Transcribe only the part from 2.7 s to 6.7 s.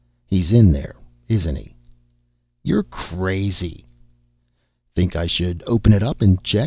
crazy." "Think I should open it up and check?